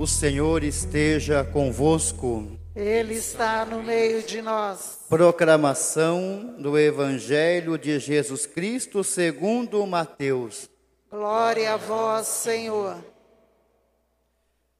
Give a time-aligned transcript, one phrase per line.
[0.00, 2.58] O Senhor esteja convosco.
[2.74, 5.00] Ele está no meio de nós.
[5.10, 10.70] Proclamação do Evangelho de Jesus Cristo segundo Mateus.
[11.10, 12.96] Glória a vós, Senhor.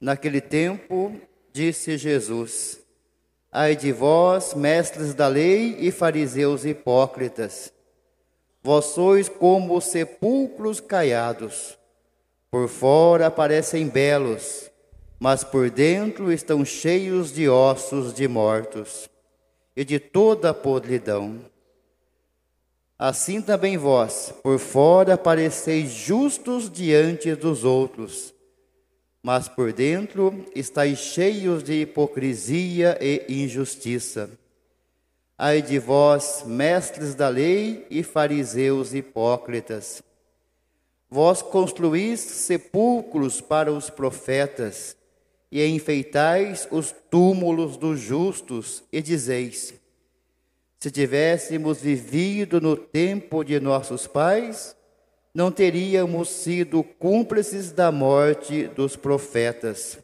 [0.00, 1.20] Naquele tempo,
[1.52, 2.80] disse Jesus:
[3.52, 7.70] Ai de vós, mestres da lei e fariseus hipócritas,
[8.62, 11.76] vós sois como sepulcros caiados.
[12.50, 14.71] Por fora parecem belos,
[15.22, 19.08] mas por dentro estão cheios de ossos de mortos
[19.76, 21.38] e de toda a podridão.
[22.98, 28.34] Assim também vós, por fora, pareceis justos diante dos outros,
[29.22, 34.28] mas por dentro estáis cheios de hipocrisia e injustiça.
[35.38, 40.02] Ai de vós, mestres da lei e fariseus hipócritas!
[41.08, 44.96] Vós construís sepulcros para os profetas,
[45.52, 49.74] e enfeitais os túmulos dos justos, e dizeis:
[50.80, 54.74] Se tivéssemos vivido no tempo de nossos pais,
[55.34, 59.98] não teríamos sido cúmplices da morte dos profetas.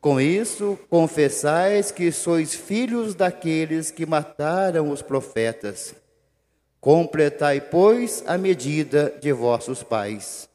[0.00, 5.94] Com isso, confessais que sois filhos daqueles que mataram os profetas.
[6.80, 10.48] Completai, pois, a medida de vossos pais.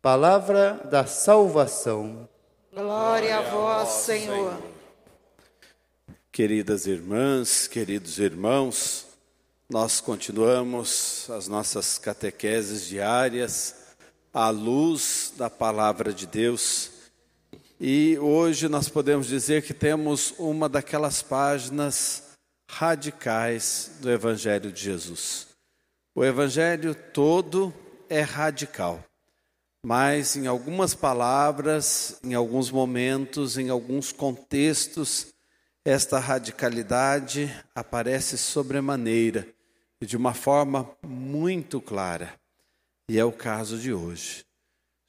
[0.00, 2.28] Palavra da salvação.
[2.74, 4.58] Glória a vós, Senhor.
[6.32, 9.08] Queridas irmãs, queridos irmãos,
[9.68, 13.74] nós continuamos as nossas catequeses diárias
[14.32, 16.90] à luz da palavra de Deus.
[17.78, 22.22] E hoje nós podemos dizer que temos uma daquelas páginas
[22.70, 25.48] radicais do Evangelho de Jesus.
[26.14, 27.70] O Evangelho todo
[28.08, 29.04] é radical
[29.84, 35.32] mas em algumas palavras, em alguns momentos, em alguns contextos,
[35.84, 39.48] esta radicalidade aparece sobremaneira
[40.00, 42.32] e de uma forma muito clara.
[43.08, 44.44] E é o caso de hoje.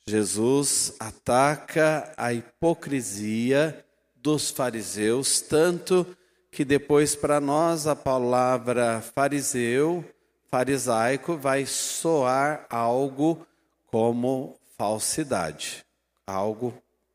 [0.07, 3.85] Jesus ataca a hipocrisia
[4.15, 6.05] dos fariseus, tanto
[6.51, 10.03] que depois para nós a palavra fariseu,
[10.49, 13.45] farisaico, vai soar algo
[13.87, 15.85] como falsidade,
[16.25, 16.73] algo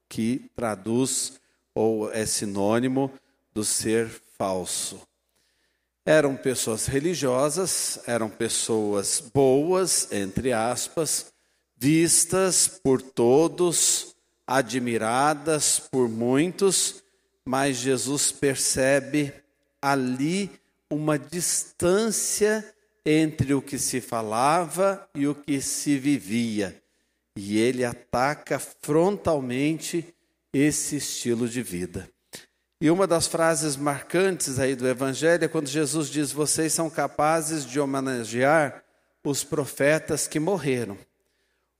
[0.08, 1.40] que traduz
[1.74, 3.12] ou é sinônimo
[3.52, 5.00] do ser falso.
[6.04, 11.32] Eram pessoas religiosas, eram pessoas boas, entre aspas,
[11.76, 14.14] vistas por todos,
[14.46, 17.02] admiradas por muitos,
[17.44, 19.34] mas Jesus percebe
[19.80, 20.50] ali
[20.90, 22.64] uma distância
[23.04, 26.82] entre o que se falava e o que se vivia
[27.40, 30.12] e ele ataca frontalmente
[30.52, 32.10] esse estilo de vida.
[32.80, 37.64] E uma das frases marcantes aí do Evangelho é quando Jesus diz: Vocês são capazes
[37.64, 38.82] de homenagear
[39.24, 40.98] os profetas que morreram,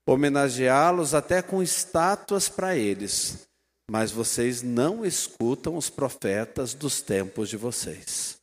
[0.07, 3.49] homenageá-los até com estátuas para eles,
[3.91, 8.39] mas vocês não escutam os profetas dos tempos de vocês.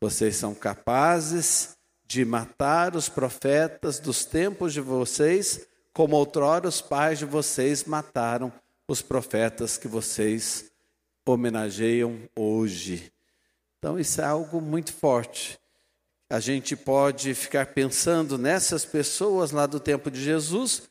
[0.00, 1.70] Vocês são capazes
[2.06, 5.66] de matar os profetas dos tempos de vocês
[6.00, 8.50] como outrora os pais de vocês mataram
[8.88, 10.70] os profetas que vocês
[11.26, 13.12] homenageiam hoje.
[13.78, 15.60] Então, isso é algo muito forte.
[16.30, 20.84] A gente pode ficar pensando nessas pessoas lá do tempo de Jesus,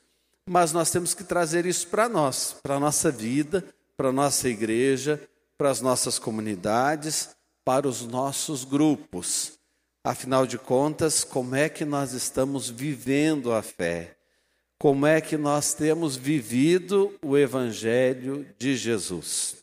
[0.48, 3.64] mas nós temos que trazer isso para nós, para a nossa vida,
[3.96, 5.20] para a nossa igreja,
[5.58, 7.30] para as nossas comunidades,
[7.64, 9.58] para os nossos grupos.
[10.04, 14.19] Afinal de contas, como é que nós estamos vivendo a fé?
[14.80, 19.58] Como é que nós temos vivido o Evangelho de Jesus.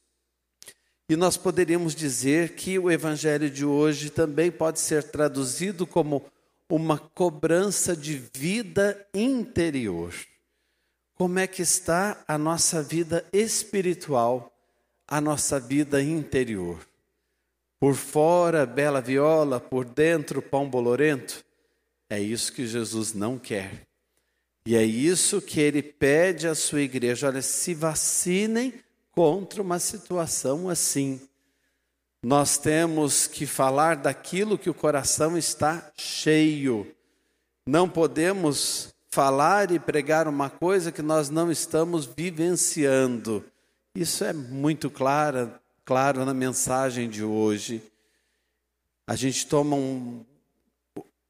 [1.10, 6.24] E nós poderíamos dizer que o Evangelho de hoje também pode ser traduzido como
[6.70, 10.14] uma cobrança de vida interior.
[11.16, 14.56] Como é que está a nossa vida espiritual,
[15.08, 16.78] a nossa vida interior?
[17.80, 21.44] Por fora, bela viola, por dentro, pão bolorento?
[22.08, 23.87] É isso que Jesus não quer.
[24.68, 28.74] E é isso que ele pede à sua igreja: olha, se vacinem
[29.12, 31.22] contra uma situação assim.
[32.22, 36.94] Nós temos que falar daquilo que o coração está cheio.
[37.66, 43.46] Não podemos falar e pregar uma coisa que nós não estamos vivenciando.
[43.96, 45.50] Isso é muito claro,
[45.86, 47.82] claro na mensagem de hoje.
[49.08, 50.26] A gente toma um,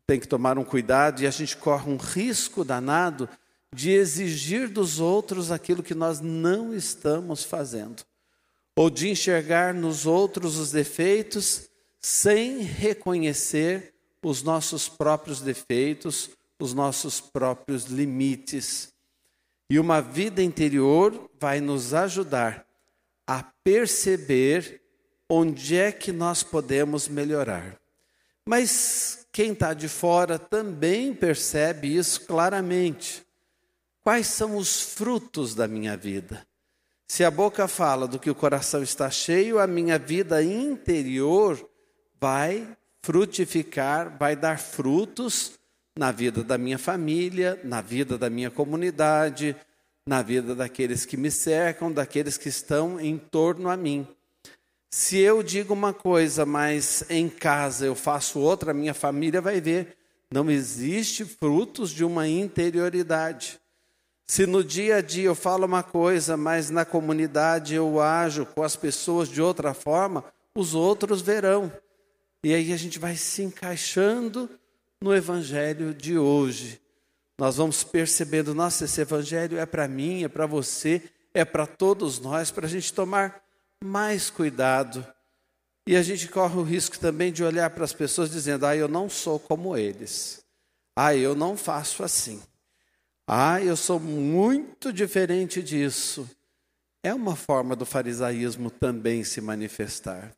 [0.07, 3.27] tem que tomar um cuidado e a gente corre um risco danado
[3.75, 8.04] de exigir dos outros aquilo que nós não estamos fazendo.
[8.74, 11.68] ou de enxergar nos outros os defeitos
[12.00, 18.94] sem reconhecer os nossos próprios defeitos, os nossos próprios limites.
[19.68, 22.68] E uma vida interior vai nos ajudar
[23.25, 24.80] a perceber
[25.27, 27.80] onde é que nós podemos melhorar.
[28.47, 33.21] Mas quem está de fora também percebe isso claramente.
[34.01, 36.47] Quais são os frutos da minha vida?
[37.09, 41.69] Se a boca fala do que o coração está cheio, a minha vida interior
[42.21, 42.65] vai
[43.01, 45.59] frutificar, vai dar frutos
[45.97, 49.57] na vida da minha família, na vida da minha comunidade,
[50.07, 54.07] na vida daqueles que me cercam, daqueles que estão em torno a mim.
[54.99, 59.95] Se eu digo uma coisa, mas em casa eu faço outra, minha família vai ver.
[60.31, 63.59] Não existe frutos de uma interioridade.
[64.25, 68.63] Se no dia a dia eu falo uma coisa, mas na comunidade eu ajo com
[68.63, 71.71] as pessoas de outra forma, os outros verão.
[72.44, 74.49] E aí a gente vai se encaixando
[74.99, 76.81] no evangelho de hoje.
[77.38, 81.03] Nós vamos percebendo, nossa, esse evangelho é para mim, é para você,
[81.35, 83.46] é para todos nós, para a gente tomar
[83.83, 85.06] mais cuidado.
[85.88, 88.88] E a gente corre o risco também de olhar para as pessoas dizendo: ah, eu
[88.88, 90.44] não sou como eles.
[90.95, 92.41] Ah, eu não faço assim.
[93.27, 96.29] Ah, eu sou muito diferente disso.
[97.03, 100.35] É uma forma do farisaísmo também se manifestar.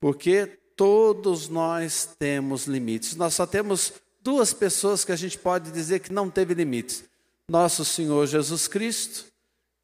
[0.00, 3.14] Porque todos nós temos limites.
[3.14, 7.04] Nós só temos duas pessoas que a gente pode dizer que não teve limites:
[7.48, 9.26] Nosso Senhor Jesus Cristo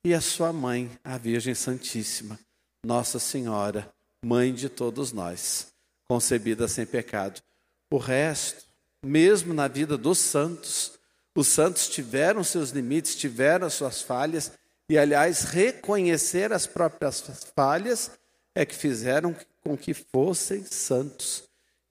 [0.05, 2.39] e a sua mãe, a Virgem Santíssima.
[2.87, 3.93] Nossa Senhora,
[4.25, 5.73] mãe de todos nós,
[6.05, 7.43] concebida sem pecado.
[7.91, 8.65] O resto,
[9.05, 10.93] mesmo na vida dos santos,
[11.35, 14.53] os santos tiveram seus limites, tiveram as suas falhas,
[14.89, 17.25] e aliás, reconhecer as próprias
[17.57, 18.13] falhas
[18.55, 19.35] é que fizeram
[19.65, 21.43] com que fossem santos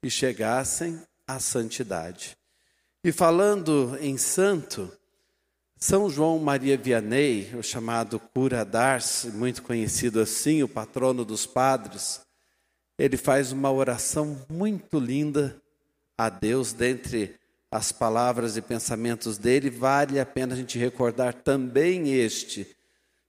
[0.01, 2.38] e chegassem à santidade.
[3.03, 4.89] E falando em santo,
[5.85, 12.21] são João Maria Vianney, o chamado cura d'Ars, muito conhecido assim, o patrono dos padres,
[12.97, 15.61] ele faz uma oração muito linda
[16.17, 17.35] a Deus, dentre
[17.69, 22.75] as palavras e pensamentos dele, vale a pena a gente recordar também este.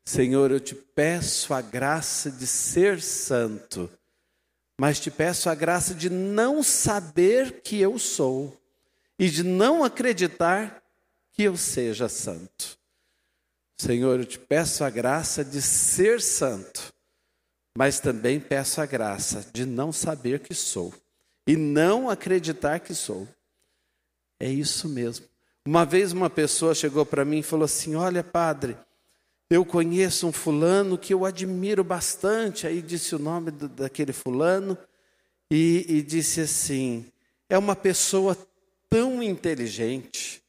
[0.07, 3.91] Senhor, eu te peço a graça de ser santo,
[4.81, 8.59] mas te peço a graça de não saber que eu sou
[9.19, 10.86] e de não acreditar
[11.37, 12.79] que eu seja santo.
[13.79, 16.91] Senhor, eu te peço a graça de ser santo,
[17.77, 20.95] mas também peço a graça de não saber que sou
[21.47, 23.29] e não acreditar que sou.
[24.41, 25.27] É isso mesmo.
[25.67, 28.75] Uma vez uma pessoa chegou para mim e falou assim: Olha, padre,
[29.51, 32.67] eu conheço um fulano que eu admiro bastante.
[32.67, 34.79] Aí disse o nome do, daquele fulano
[35.51, 37.13] e, e disse assim:
[37.47, 38.37] É uma pessoa
[38.89, 40.43] tão inteligente,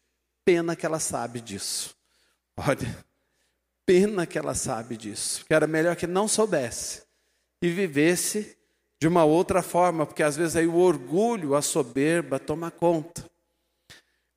[0.47, 1.93] Pena que ela sabe disso.
[2.55, 3.05] Olha,
[3.85, 5.45] pena que ela sabe disso.
[5.45, 7.03] Que era melhor que não soubesse
[7.61, 8.57] e vivesse
[8.97, 13.29] de uma outra forma, porque às vezes aí o orgulho, a soberba toma conta.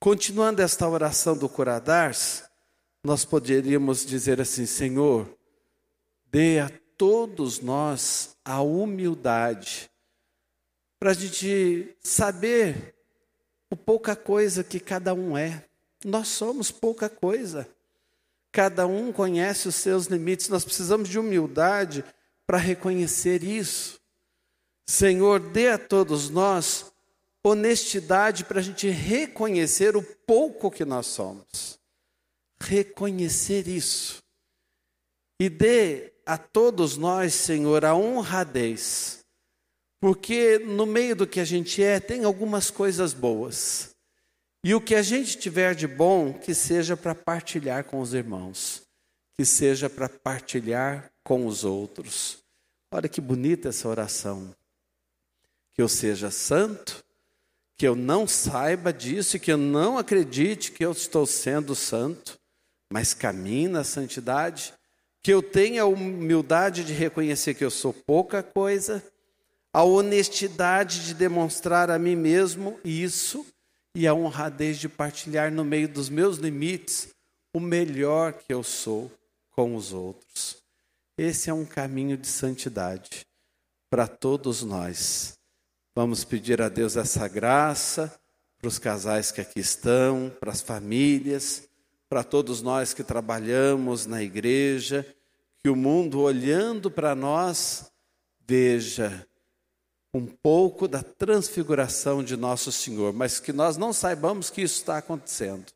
[0.01, 2.43] Continuando esta oração do Curadars,
[3.05, 5.33] nós poderíamos dizer assim: Senhor,
[6.27, 9.89] dê a todos nós a humildade
[10.99, 12.97] para a gente saber
[13.71, 15.70] o pouca coisa que cada um é.
[16.05, 17.69] Nós somos pouca coisa.
[18.53, 20.49] Cada um conhece os seus limites.
[20.49, 22.05] Nós precisamos de humildade
[22.47, 24.01] para reconhecer isso.
[24.89, 26.91] Senhor, dê a todos nós
[27.45, 31.79] honestidade para a gente reconhecer o pouco que nós somos.
[32.61, 34.23] Reconhecer isso.
[35.41, 39.25] E dê a todos nós, Senhor, a honradez.
[40.01, 43.90] Porque no meio do que a gente é, tem algumas coisas boas.
[44.63, 48.83] E o que a gente tiver de bom, que seja para partilhar com os irmãos,
[49.39, 52.39] que seja para partilhar com os outros.
[52.93, 54.55] Olha que bonita essa oração.
[55.73, 57.03] Que eu seja santo,
[57.75, 62.39] que eu não saiba disso e que eu não acredite que eu estou sendo santo,
[62.93, 64.75] mas caminhe na santidade,
[65.23, 69.03] que eu tenha a humildade de reconhecer que eu sou pouca coisa,
[69.73, 73.47] a honestidade de demonstrar a mim mesmo isso
[73.95, 77.09] e a honradez de partilhar no meio dos meus limites
[77.53, 79.11] o melhor que eu sou
[79.51, 80.57] com os outros.
[81.19, 83.27] Esse é um caminho de santidade
[83.91, 85.37] para todos nós.
[85.95, 88.15] Vamos pedir a Deus essa graça
[88.59, 91.69] para os casais que aqui estão, para as famílias,
[92.09, 95.07] para todos nós que trabalhamos na igreja,
[95.63, 97.91] que o mundo, olhando para nós,
[98.47, 99.27] veja
[100.13, 104.99] um pouco da transfiguração de nosso Senhor, mas que nós não saibamos que isso está
[104.99, 105.67] acontecendo.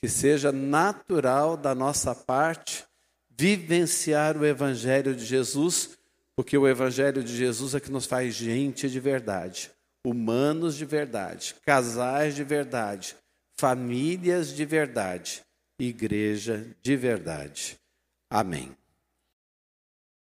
[0.00, 2.84] Que seja natural da nossa parte
[3.30, 5.98] vivenciar o Evangelho de Jesus,
[6.36, 9.70] porque o Evangelho de Jesus é que nos faz gente de verdade,
[10.04, 13.16] humanos de verdade, casais de verdade,
[13.56, 15.42] famílias de verdade,
[15.78, 17.78] igreja de verdade.
[18.30, 18.76] Amém.